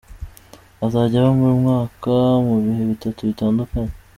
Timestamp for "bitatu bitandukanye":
2.91-3.93